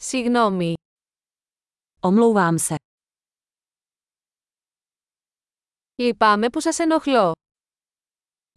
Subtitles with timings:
[0.00, 0.72] Συγγνώμη.
[2.00, 2.74] Omlouvám se.
[5.94, 7.32] Λυπάμαι που σας ενοχλώ.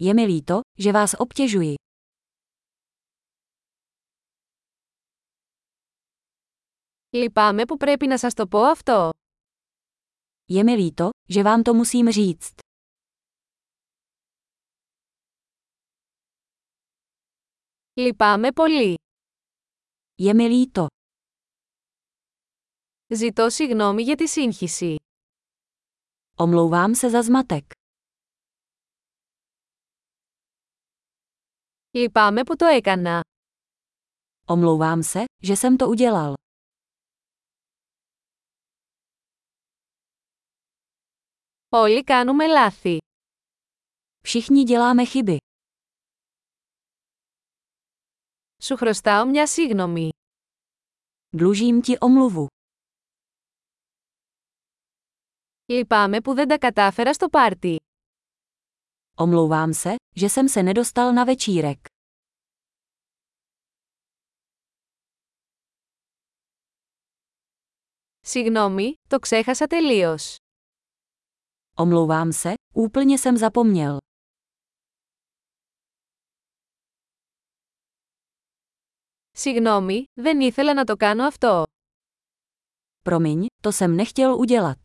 [0.04, 1.74] Je mi líto, že vás obtěžuji.
[7.10, 9.10] Λυπάμαι που πρέπει να σας το πω αυτό.
[10.54, 12.60] Je mi líto, že vám to musím říct.
[17.94, 18.96] Λυπάμαι πολύ.
[20.22, 20.86] Je mi líto.
[23.15, 24.97] Ζητώ συγγνώμη για τη σύγχυση.
[26.39, 27.67] Omlouvám se za zmatek.
[31.91, 33.21] Λυπάμαι που το έκανα.
[34.49, 36.35] Omlouvám se, že jsem to udělal.
[41.69, 42.99] Όλοι κάνουμε λάθη.
[44.23, 45.37] Všichni děláme chyby.
[48.63, 50.09] Σου χρωστάω μια σύγγνωμη.
[51.37, 52.47] Dlužím ti omluvu.
[55.71, 57.77] Λυπάμαι που δεν τα κατάφερα στο πάρτι.
[59.19, 61.79] Omlouvám se, že jsem se nedostal na večírek.
[68.21, 70.37] Συγγνώμη, το ξέχασα τελείως.
[71.79, 73.97] Omlouvám se, úplně jsem zapomněl.
[79.31, 81.63] Συγγνώμη, δεν ήθελα να το κάνω αυτό.
[83.03, 84.79] Promiň, to jsem nechtěl udělat.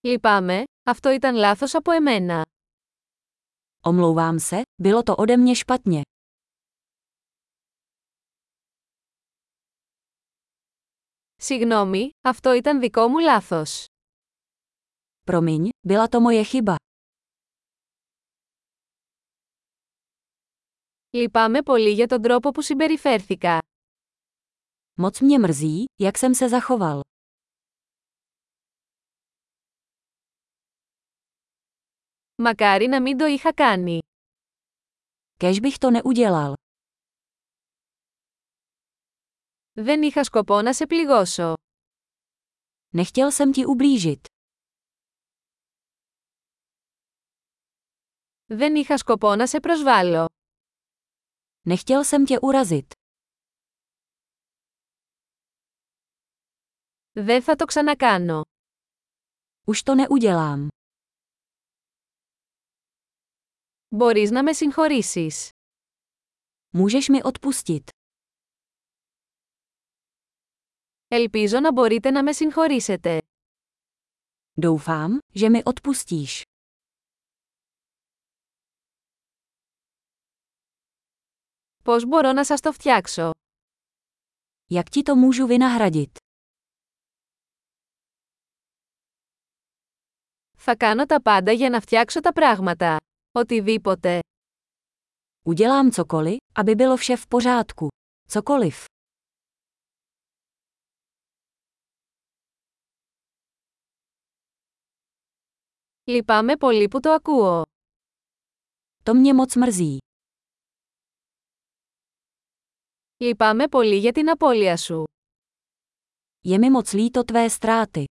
[0.00, 2.44] Λυπάμαι, αυτό ήταν λάθος από εμένα.
[3.80, 6.02] Omlouvám se, bylo to ode mě špatně.
[11.36, 13.84] Συγγνώμη, αυτό ήταν δικό μου λάθος.
[15.30, 16.74] Promiň, byla to moje chyba.
[21.10, 23.58] Λυπάμαι πολύ για τον τρόπο που συμπεριφέρθηκα.
[25.02, 27.00] Moc mě mrzí, jak jsem se zachoval.
[32.40, 33.98] Μακάρι να μην το είχα κάνει.
[35.40, 36.52] Kež bych to neudělal.
[39.72, 41.54] Δεν είχα σκοπό να σε πληγώσω.
[42.94, 44.26] Nechtěl jsem ti ublížit.
[48.46, 50.26] Δεν είχα σκοπό να σε προσβάλλω.
[51.68, 52.86] Nechtěl jsem tě urazit.
[57.12, 58.42] Δεν θα το ξανακάνω.
[59.66, 60.68] Už to neudělám.
[63.95, 65.49] Μπορείς να με συγχωρήσεις.
[66.77, 67.89] Můžeš mi odpustit.
[71.07, 73.21] Ελπίζω να μπορείτε να με συγχωρήσετε.
[74.61, 76.41] Doufám, že mi odpustíš.
[81.83, 83.31] Πώς μπορώ να σας το φτιάξω;
[84.69, 86.11] Jak ti to můžu vynahradit?
[90.57, 92.97] Θα κάνω τα πάντα για να φτιάξω τα πράγματα.
[93.32, 94.20] Οτιδήποτε.
[95.46, 97.88] Udělám cokoliv, aby bylo vše v pořádku.
[98.28, 98.84] Cokoliv.
[106.08, 107.62] Λυπάμαι πολύ που το ακούω.
[109.02, 109.96] To mě moc mrzí.
[113.22, 115.04] Λυπάμαι πολύ για την απώλεια σου.
[116.48, 118.04] Je mi moc líto tvé ztráty.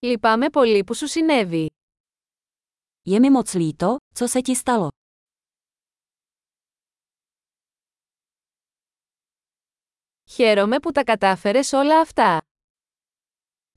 [0.00, 1.70] Λυπάμαι πολύ που σου συνέβη.
[3.10, 4.88] Je mi moc líto, co se ti stalo.
[10.28, 12.40] Χαίρομαι που τα κατάφερες όλα αυτά.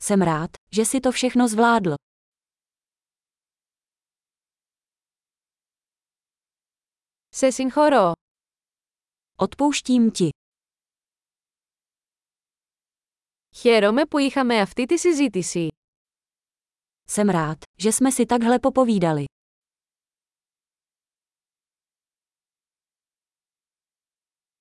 [0.02, 1.94] Jsem rád, že si to všechno zvládl.
[7.30, 8.12] Σε συγχωρώ.
[9.36, 10.30] Odpouštím ti.
[13.56, 15.68] Χαίρομαι που είχαμε αυτή τη συζήτηση.
[17.15, 19.25] Jsem rád, že jsme si takhle popovídali.